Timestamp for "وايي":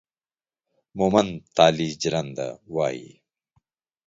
2.75-3.09